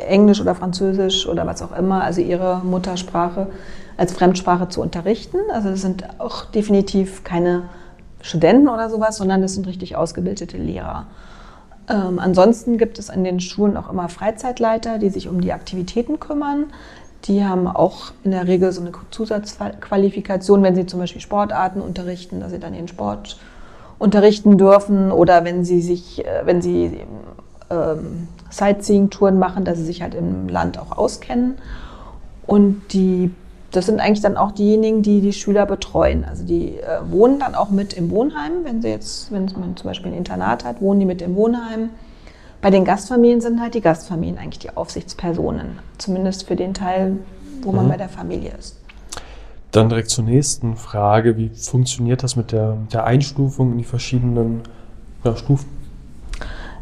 Englisch 0.07 0.39
oder 0.39 0.53
Französisch 0.53 1.27
oder 1.27 1.47
was 1.47 1.61
auch 1.61 1.75
immer, 1.75 2.03
also 2.03 2.21
ihre 2.21 2.61
Muttersprache 2.63 3.47
als 3.97 4.13
Fremdsprache 4.13 4.69
zu 4.69 4.81
unterrichten. 4.81 5.37
Also 5.51 5.69
das 5.69 5.81
sind 5.81 6.03
auch 6.19 6.45
definitiv 6.45 7.23
keine 7.23 7.63
Studenten 8.21 8.69
oder 8.69 8.89
sowas, 8.89 9.17
sondern 9.17 9.41
das 9.41 9.55
sind 9.55 9.65
richtig 9.67 9.95
ausgebildete 9.95 10.57
Lehrer. 10.57 11.07
Ähm, 11.89 12.19
ansonsten 12.19 12.77
gibt 12.77 12.99
es 12.99 13.09
an 13.09 13.23
den 13.23 13.39
Schulen 13.39 13.75
auch 13.75 13.89
immer 13.89 14.09
Freizeitleiter, 14.09 14.99
die 14.99 15.09
sich 15.09 15.27
um 15.27 15.41
die 15.41 15.53
Aktivitäten 15.53 16.19
kümmern. 16.19 16.65
Die 17.25 17.43
haben 17.43 17.67
auch 17.67 18.11
in 18.23 18.31
der 18.31 18.47
Regel 18.47 18.71
so 18.71 18.81
eine 18.81 18.91
Zusatzqualifikation, 19.11 20.63
wenn 20.63 20.75
sie 20.75 20.85
zum 20.85 20.99
Beispiel 20.99 21.21
Sportarten 21.21 21.81
unterrichten, 21.81 22.39
dass 22.39 22.51
sie 22.51 22.59
dann 22.59 22.73
ihren 22.73 22.87
Sport 22.87 23.37
unterrichten 23.97 24.57
dürfen 24.57 25.11
oder 25.11 25.43
wenn 25.43 25.65
sie 25.65 25.81
sich, 25.81 26.25
äh, 26.25 26.41
wenn 26.45 26.61
sie 26.61 27.01
ähm, 27.69 28.27
Sightseeing-Touren 28.49 29.37
machen, 29.37 29.65
dass 29.65 29.77
sie 29.77 29.83
sich 29.83 30.01
halt 30.01 30.15
im 30.15 30.47
Land 30.47 30.77
auch 30.79 30.97
auskennen. 30.97 31.57
Und 32.47 32.81
die, 32.93 33.31
das 33.71 33.85
sind 33.85 33.99
eigentlich 33.99 34.21
dann 34.21 34.37
auch 34.37 34.51
diejenigen, 34.51 35.01
die 35.01 35.21
die 35.21 35.33
Schüler 35.33 35.65
betreuen. 35.65 36.25
Also 36.25 36.43
die 36.43 36.77
äh, 36.77 36.99
wohnen 37.09 37.39
dann 37.39 37.55
auch 37.55 37.69
mit 37.69 37.93
im 37.93 38.09
Wohnheim, 38.09 38.63
wenn 38.63 38.81
sie 38.81 38.89
jetzt, 38.89 39.31
wenn 39.31 39.45
man 39.45 39.75
zum 39.75 39.87
Beispiel 39.87 40.11
ein 40.11 40.17
Internat 40.17 40.65
hat, 40.65 40.81
wohnen 40.81 40.99
die 40.99 41.05
mit 41.05 41.21
im 41.21 41.35
Wohnheim. 41.35 41.91
Bei 42.61 42.71
den 42.71 42.83
Gastfamilien 42.83 43.41
sind 43.41 43.61
halt 43.61 43.73
die 43.73 43.81
Gastfamilien 43.81 44.37
eigentlich 44.37 44.59
die 44.59 44.75
Aufsichtspersonen, 44.75 45.79
zumindest 45.97 46.47
für 46.47 46.55
den 46.55 46.73
Teil, 46.73 47.17
wo 47.61 47.71
man 47.71 47.85
mhm. 47.85 47.89
bei 47.89 47.97
der 47.97 48.09
Familie 48.09 48.51
ist. 48.57 48.77
Dann 49.71 49.87
direkt 49.87 50.09
zur 50.09 50.23
nächsten 50.23 50.75
Frage. 50.75 51.37
Wie 51.37 51.49
funktioniert 51.49 52.23
das 52.23 52.35
mit 52.35 52.51
der, 52.51 52.77
der 52.91 53.03
Einstufung 53.03 53.73
in 53.73 53.77
die 53.77 53.83
verschiedenen 53.83 54.61
ja, 55.23 55.35
Stufen? 55.35 55.78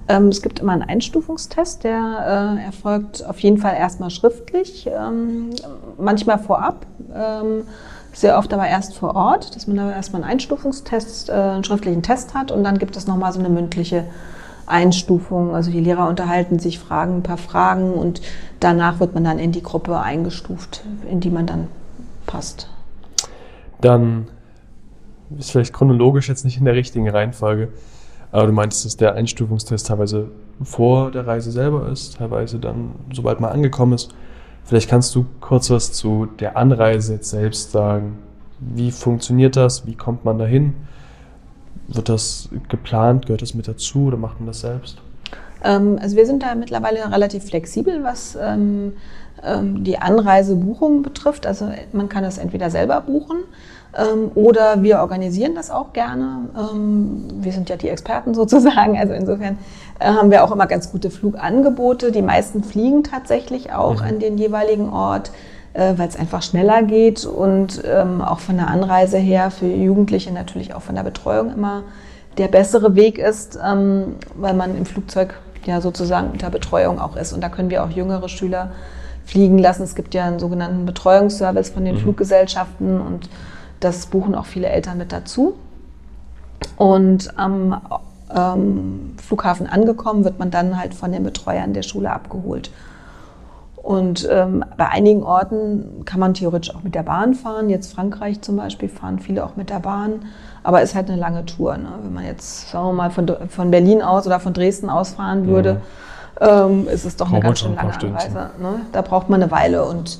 Ähm, 0.10 0.30
es 0.30 0.42
gibt 0.42 0.60
immer 0.60 0.72
einen 0.72 0.84
Einstufungstest, 0.84 1.84
der 1.84 2.58
äh, 2.60 2.66
erfolgt 2.66 3.26
auf 3.26 3.40
jeden 3.40 3.58
Fall 3.58 3.76
erstmal 3.76 4.10
schriftlich, 4.10 4.88
ähm, 4.88 5.50
manchmal 5.98 6.40
vorab, 6.40 6.86
ähm, 7.14 7.64
sehr 8.14 8.38
oft 8.38 8.54
aber 8.54 8.68
erst 8.68 8.96
vor 8.96 9.16
Ort, 9.16 9.56
dass 9.56 9.68
man 9.68 9.78
da 9.78 9.92
erstmal 9.92 10.24
einen 10.24 10.32
Einstufungstest, 10.32 11.30
äh, 11.30 11.34
einen 11.34 11.64
schriftlichen 11.64 12.04
Test 12.04 12.34
hat 12.34 12.52
und 12.52 12.64
dann 12.64 12.80
gibt 12.80 12.96
es 12.96 13.06
nochmal 13.06 13.34
so 13.34 13.40
eine 13.40 13.50
mündliche 13.50 14.06
Einstufung. 14.66 15.54
Also 15.54 15.72
die 15.72 15.80
Lehrer 15.80 16.08
unterhalten 16.08 16.60
sich, 16.60 16.80
fragen 16.80 17.18
ein 17.18 17.24
paar 17.24 17.38
Fragen 17.38 17.94
und 17.94 18.22
danach 18.60 19.00
wird 19.00 19.14
man 19.14 19.24
dann 19.24 19.40
in 19.40 19.52
die 19.52 19.64
Gruppe 19.64 20.00
eingestuft, 20.00 20.84
in 21.10 21.20
die 21.20 21.30
man 21.30 21.46
dann 21.46 21.68
passt. 22.26 22.70
Dann 23.82 24.28
ist 25.38 25.52
vielleicht 25.52 25.74
chronologisch 25.74 26.30
jetzt 26.30 26.46
nicht 26.46 26.58
in 26.58 26.66
der 26.66 26.76
richtigen 26.76 27.10
Reihenfolge, 27.10 27.70
aber 28.38 28.48
du 28.48 28.53
meintest, 28.53 28.86
dass 28.86 28.96
der 28.96 29.15
Einstufungstest 29.15 29.88
teilweise 29.88 30.29
vor 30.62 31.10
der 31.10 31.25
Reise 31.25 31.51
selber 31.51 31.89
ist, 31.89 32.17
teilweise 32.17 32.60
dann, 32.60 32.91
sobald 33.12 33.39
man 33.39 33.51
angekommen 33.51 33.94
ist. 33.94 34.13
Vielleicht 34.63 34.88
kannst 34.89 35.15
du 35.15 35.25
kurz 35.41 35.72
was 35.72 35.91
zu 35.91 36.27
der 36.39 36.56
Anreise 36.56 37.13
jetzt 37.13 37.32
selbst 37.32 37.72
sagen. 37.72 38.20
Wie 38.60 38.91
funktioniert 38.91 39.56
das? 39.56 39.88
Wie 39.88 39.96
kommt 39.96 40.24
man 40.24 40.38
dahin? 40.38 40.75
Wird 41.88 42.10
das 42.10 42.50
geplant? 42.70 43.25
Gehört 43.25 43.41
das 43.41 43.56
mit 43.56 43.67
dazu 43.67 44.06
oder 44.06 44.17
macht 44.17 44.39
man 44.39 44.46
das 44.46 44.62
selbst? 44.62 45.01
Ähm, 45.63 45.98
also 46.00 46.15
wir 46.15 46.27
sind 46.27 46.44
da 46.44 46.53
mittlerweile 46.53 47.12
relativ 47.12 47.46
flexibel, 47.46 48.03
was 48.03 48.38
ähm, 48.39 48.94
ähm, 49.44 49.84
die 49.84 49.98
Anreisebuchung 49.98 51.01
betrifft. 51.01 51.48
Also 51.48 51.72
man 51.91 52.08
kann 52.08 52.24
das 52.24 52.38
entweder 52.38 52.70
selber 52.70 53.01
buchen 53.01 53.38
ähm, 53.96 54.32
oder 54.36 54.84
wir 54.84 55.00
organisieren 55.00 55.56
das 55.56 55.72
auch 55.72 55.94
gerne. 55.94 56.50
Ähm, 56.58 57.25
wir 57.39 57.51
sind 57.51 57.70
ja 57.70 57.75
die 57.75 57.89
Experten 57.89 58.34
sozusagen. 58.36 58.98
Also 58.98 59.13
insofern 59.13 59.58
äh, 60.00 60.06
haben 60.06 60.32
wir 60.32 60.44
auch 60.44 60.51
immer 60.51 60.67
ganz 60.67 60.91
gute 60.91 61.10
Flugangebote. 61.10 62.12
Die 62.12 62.22
meisten 62.22 62.63
fliegen 62.63 63.03
tatsächlich 63.03 63.74
auch 63.74 64.01
mhm. 64.01 64.08
an 64.08 64.20
den 64.20 64.38
jeweiligen 64.38 64.89
Ort 64.89 65.32
äh, 65.74 65.94
weil 65.98 66.08
es 66.08 66.15
einfach 66.15 66.41
schneller 66.41 66.84
geht 66.84 67.25
und 67.25 67.84
ähm, 67.86 68.22
auch 68.22 68.39
von 68.39 68.58
der 68.58 68.67
Anreise 68.67 69.17
her 69.17 69.51
für 69.51 69.67
Jugendliche 69.67 70.34
natürlich 70.34 70.74
auch 70.74 70.82
von 70.82 70.96
der 70.96 71.03
Betreuung 71.03 71.53
immer 71.53 71.84
der 72.38 72.48
bessere 72.48 72.96
Weg 72.96 73.17
ist, 73.17 73.58
weil 73.58 74.53
man 74.53 74.77
im 74.77 74.86
Flugzeug 74.86 75.34
ja 75.65 75.82
sozusagen 75.82 76.29
unter 76.32 76.51
Betreuung 76.51 77.00
auch 77.00 77.15
ist. 77.15 77.34
Und 77.34 77.41
da 77.41 77.50
können 77.50 77.72
wir 77.72 77.84
auch 77.84 77.89
jüngere 77.89 78.29
Schüler 78.29 78.72
fliegen 79.25 79.60
lassen. 79.60 79.84
Es 79.84 79.94
gibt 79.94 80.13
ja 80.13 80.25
einen 80.25 80.39
sogenannten 80.39 80.86
Betreuungsservice 80.86 81.70
von 81.70 81.86
den 81.86 81.96
mhm. 81.96 82.00
Fluggesellschaften 82.00 83.00
und 83.01 83.29
das 83.79 84.07
buchen 84.07 84.36
auch 84.36 84.46
viele 84.46 84.67
Eltern 84.67 84.98
mit 84.98 85.12
dazu. 85.12 85.55
Und 86.75 87.38
am 87.38 87.81
ähm, 88.36 89.15
Flughafen 89.22 89.67
angekommen 89.67 90.24
wird 90.24 90.39
man 90.39 90.51
dann 90.51 90.79
halt 90.79 90.93
von 90.93 91.12
den 91.12 91.24
Betreuern 91.24 91.74
der 91.74 91.84
Schule 91.84 92.12
abgeholt. 92.12 92.72
Und 93.88 94.27
ähm, 94.29 94.65
bei 94.75 94.89
einigen 94.89 95.24
Orten 95.24 96.03
kann 96.03 96.19
man 96.19 96.34
theoretisch 96.34 96.75
auch 96.75 96.84
mit 96.84 96.93
der 96.93 97.03
Bahn 97.03 97.36
fahren. 97.36 97.69
Jetzt 97.69 97.93
Frankreich 97.93 98.41
zum 98.41 98.57
Beispiel 98.57 98.89
fahren 98.89 99.19
viele 99.19 99.46
auch 99.46 99.55
mit 99.55 99.69
der 99.69 99.79
Bahn. 99.79 100.25
Aber 100.62 100.81
ist 100.81 100.93
halt 100.93 101.10
eine 101.10 101.17
lange 101.17 101.46
Tour. 101.46 101.77
Ne? 101.77 101.88
Wenn 102.01 102.13
man 102.13 102.25
jetzt, 102.25 102.69
sagen 102.69 102.88
wir 102.88 102.93
mal, 102.93 103.12
von, 103.12 103.31
von 103.48 103.72
Berlin 103.72 104.01
aus 104.01 104.27
oder 104.27 104.41
von 104.41 104.51
Dresden 104.51 104.89
aus 104.89 105.12
fahren 105.12 105.43
mhm. 105.43 105.48
würde, 105.48 105.81
ähm, 106.41 106.88
ist 106.89 107.05
es 107.05 107.15
doch 107.15 107.31
eine 107.31 107.39
ganz 107.39 107.60
schön 107.60 107.75
lange 107.75 107.93
Reise. 108.13 108.50
Ne? 108.60 108.81
Da 108.91 109.01
braucht 109.01 109.29
man 109.29 109.41
eine 109.41 109.51
Weile 109.51 109.86
und 109.86 110.19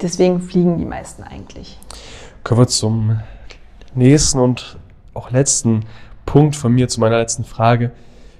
deswegen 0.00 0.40
fliegen 0.40 0.78
die 0.78 0.86
meisten 0.86 1.22
eigentlich. 1.22 1.78
Kommen 2.44 2.60
wir 2.60 2.66
zum 2.66 3.20
nächsten 3.94 4.40
und 4.40 4.76
auch 5.14 5.30
letzten 5.30 5.84
Punkt 6.26 6.56
von 6.56 6.72
mir, 6.72 6.88
zu 6.88 6.98
meiner 6.98 7.18
letzten 7.18 7.44
Frage. 7.44 7.92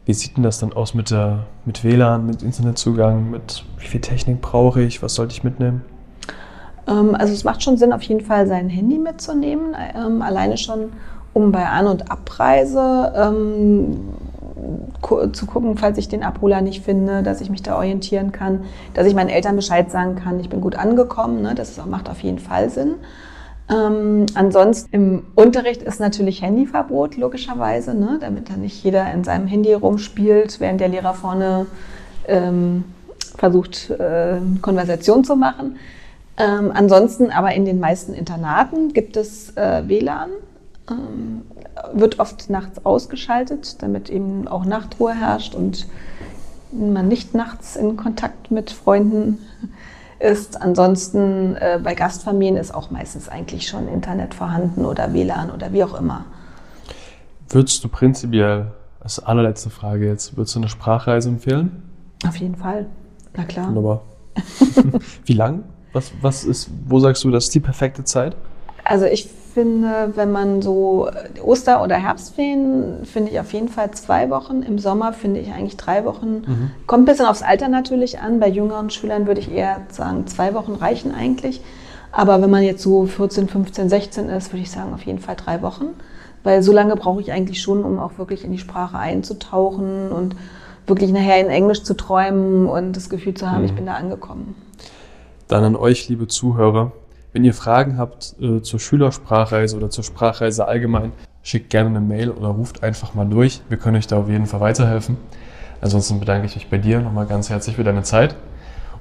Wie 0.07 0.13
sieht 0.13 0.37
denn 0.37 0.43
das 0.43 0.59
dann 0.59 0.73
aus 0.73 0.95
mit, 0.95 1.13
der, 1.13 1.45
mit 1.65 1.85
WLAN, 1.85 2.27
mit 2.27 2.43
Internetzugang, 2.43 3.31
mit 3.31 3.65
wie 3.79 3.87
viel 3.87 4.01
Technik 4.01 4.41
brauche 4.41 4.83
ich, 4.83 5.03
was 5.03 5.15
sollte 5.15 5.35
ich 5.35 5.45
mitnehmen? 5.45 5.83
Ähm, 6.89 7.15
also 7.15 7.33
es 7.33 7.45
macht 7.45 7.63
schon 7.63 7.77
Sinn, 7.77 7.93
auf 7.93 8.03
jeden 8.03 8.23
Fall 8.23 8.49
sein 8.49 8.69
Handy 8.69 8.99
mitzunehmen, 8.99 9.77
ähm, 9.95 10.21
alleine 10.21 10.57
schon, 10.57 10.93
um 11.33 11.53
bei 11.53 11.69
An- 11.69 11.87
und 11.87 12.11
Abreise 12.11 13.13
ähm, 13.15 14.01
zu 15.33 15.47
gucken, 15.47 15.77
falls 15.77 15.97
ich 15.99 16.09
den 16.09 16.25
Abholer 16.25 16.61
nicht 16.61 16.85
finde, 16.85 17.23
dass 17.23 17.41
ich 17.41 17.51
mich 17.51 17.63
da 17.63 17.77
orientieren 17.77 18.33
kann, 18.33 18.65
dass 18.95 19.07
ich 19.07 19.15
meinen 19.15 19.29
Eltern 19.29 19.55
Bescheid 19.55 19.93
sagen 19.93 20.17
kann, 20.17 20.41
ich 20.41 20.49
bin 20.49 20.61
gut 20.61 20.75
angekommen. 20.75 21.41
Ne? 21.43 21.55
Das 21.55 21.81
macht 21.87 22.11
auf 22.11 22.21
jeden 22.21 22.41
Fall 22.41 22.69
Sinn. 22.69 22.97
Ähm, 23.71 24.27
ansonsten 24.35 24.89
im 24.93 25.23
Unterricht 25.35 25.83
ist 25.83 26.01
natürlich 26.01 26.43
Handyverbot, 26.43 27.17
logischerweise, 27.17 27.95
ne? 27.95 28.19
damit 28.21 28.51
dann 28.51 28.61
nicht 28.61 28.83
jeder 28.83 29.13
in 29.13 29.25
seinem 29.25 29.47
Handy 29.47 29.73
rumspielt, 29.73 30.61
während 30.61 30.81
der 30.81 30.89
Lehrer 30.89 31.15
vorne 31.15 31.67
ähm, 32.27 32.85
versucht, 33.37 33.91
äh, 33.91 34.39
Konversation 34.61 35.25
zu 35.25 35.37
machen. 35.37 35.77
Ähm, 36.37 36.73
ansonsten 36.75 37.31
aber 37.31 37.55
in 37.55 37.65
den 37.65 37.79
meisten 37.79 38.15
Internaten 38.15 38.93
gibt 38.93 39.17
es 39.17 39.57
äh, 39.57 39.83
WLAN, 39.87 40.31
ähm, 40.91 41.43
wird 41.93 42.21
oft 42.21 42.51
nachts 42.51 42.85
ausgeschaltet, 42.85 43.83
damit 43.83 44.11
eben 44.11 44.49
auch 44.49 44.65
Nachtruhe 44.65 45.15
herrscht 45.15 45.55
und 45.55 45.87
man 46.73 47.09
nicht 47.09 47.35
nachts 47.35 47.77
in 47.77 47.97
Kontakt 47.97 48.51
mit 48.51 48.71
Freunden 48.71 49.39
ist. 50.23 50.61
Ansonsten 50.61 51.57
äh, 51.57 51.81
bei 51.83 51.95
Gastfamilien 51.95 52.57
ist 52.57 52.75
auch 52.75 52.91
meistens 52.91 53.29
eigentlich 53.29 53.67
schon 53.69 53.89
Internet 53.89 54.35
vorhanden 54.35 54.85
oder 54.85 55.13
WLAN 55.13 55.51
oder 55.51 55.73
wie 55.73 55.85
auch 55.85 55.95
immer. 55.95 56.25
Würdest 57.49 57.85
du 57.85 57.89
prinzipiell, 57.89 58.73
als 59.01 59.19
allerletzte 59.19 59.69
Frage 59.69 60.07
jetzt, 60.07 60.37
würdest 60.37 60.55
du 60.55 60.61
eine 60.61 60.69
Sprachreise 60.69 61.29
empfehlen? 61.29 61.83
Auf 62.27 62.37
jeden 62.37 62.57
Fall, 62.57 62.87
na 63.37 63.45
klar. 63.45 63.69
Wunderbar. 63.69 64.03
wie 65.25 65.35
lang? 65.35 65.65
Was, 65.93 66.13
was 66.23 66.45
ist, 66.45 66.71
wo 66.87 66.99
sagst 67.01 67.23
du, 67.25 67.31
das 67.31 67.45
ist 67.45 67.55
die 67.55 67.61
perfekte 67.61 68.05
Zeit? 68.05 68.37
Also 68.85 69.07
ich 69.07 69.29
finde, 69.55 70.13
wenn 70.15 70.33
man 70.33 70.63
so 70.63 71.09
Oster- 71.45 71.83
oder 71.83 71.97
Herbstferien, 71.97 73.05
finde 73.05 73.33
ich 73.33 73.41
auf 73.41 73.53
jeden 73.53 73.69
Fall 73.69 73.91
zwei 73.93 74.31
Wochen. 74.31 74.63
Im 74.63 74.79
Sommer 74.79 75.13
finde 75.13 75.41
ich 75.41 75.53
eigentlich 75.53 75.77
drei 75.77 76.05
Wochen. 76.05 76.43
Mhm. 76.47 76.71
Kommt 76.87 77.03
ein 77.03 77.07
bisschen 77.07 77.27
aufs 77.27 77.43
Alter 77.43 77.69
natürlich 77.69 78.21
an. 78.21 78.41
Bei 78.41 78.49
jüngeren 78.49 78.91
Schülern 78.91 79.27
würde 79.27 79.41
ich 79.41 79.53
eher 79.53 79.83
sagen, 79.91 80.27
zwei 80.27 80.55
Wochen 80.55 80.73
reichen 80.73 81.15
eigentlich. 81.15 81.61
Aber 82.13 82.43
wenn 82.43 82.51
man 82.51 82.63
jetzt 82.63 82.83
so 82.83 83.07
14, 83.07 83.49
15, 83.49 83.89
16 83.89 84.29
ist, 84.29 84.53
würde 84.53 84.63
ich 84.63 84.71
sagen, 84.71 84.93
auf 84.95 85.03
jeden 85.03 85.19
Fall 85.19 85.37
drei 85.37 85.63
Wochen. 85.63 85.89
Weil 86.45 86.63
so 86.63 86.73
lange 86.73 86.97
brauche 86.97 87.21
ich 87.21 87.33
eigentlich 87.33 87.63
schon, 87.63 87.85
um 87.85 87.99
auch 87.99 88.19
wirklich 88.19 88.45
in 88.45 88.53
die 88.53 88.59
Sprache 88.59 88.99
einzutauchen 88.99 90.11
und 90.11 90.35
wirklich 90.87 91.13
nachher 91.13 91.41
in 91.41 91.49
Englisch 91.49 91.85
zu 91.85 91.95
träumen 91.95 92.67
und 92.67 92.97
das 92.97 93.09
Gefühl 93.09 93.35
zu 93.35 93.51
haben, 93.51 93.61
mhm. 93.61 93.67
ich 93.67 93.75
bin 93.75 93.87
da 93.87 93.95
angekommen. 93.95 94.57
Dann 95.47 95.65
an 95.65 95.77
euch, 95.77 96.09
liebe 96.09 96.27
Zuhörer, 96.27 96.93
wenn 97.33 97.45
ihr 97.45 97.55
Fragen 97.55 97.99
habt 97.99 98.35
äh, 98.41 98.63
zur 98.63 98.81
Schülersprachreise 98.81 99.77
oder 99.77 99.91
zur 99.91 100.05
Sprachreise 100.05 100.67
allgemein, 100.67 101.13
schickt 101.43 101.71
gerne 101.71 101.89
eine 101.89 102.01
Mail 102.01 102.31
oder 102.31 102.49
ruft 102.49 102.83
einfach 102.83 103.15
mal 103.15 103.25
durch. 103.25 103.63
Wir 103.69 103.79
können 103.79 103.97
euch 103.97 104.07
da 104.07 104.19
auf 104.19 104.29
jeden 104.29 104.47
Fall 104.47 104.61
weiterhelfen. 104.61 105.17
Ansonsten 105.81 106.21
bedanke 106.21 106.47
ich 106.47 106.55
mich 106.55 106.69
bei 106.69 106.79
dir 106.79 107.01
nochmal 107.01 107.27
ganz 107.27 107.51
herzlich 107.51 107.77
für 107.77 107.85
deine 107.85 108.03
Zeit 108.03 108.37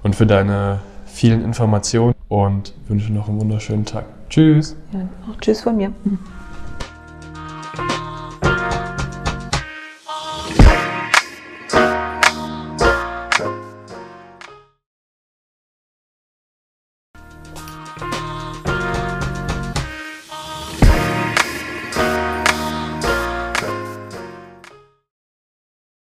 und 0.02 0.16
für 0.16 0.26
deine 0.26 0.80
vielen 1.06 1.44
Informationen 1.44 2.16
und 2.28 2.74
wünsche 2.88 3.14
noch 3.14 3.30
einen 3.30 3.40
wunderschönen 3.40 3.86
Tag. 3.86 4.06
Tschüss. 4.30 4.76
Ja, 4.94 5.02
auch 5.30 5.40
tschüss 5.40 5.62
von 5.62 5.78
mir. 5.78 5.92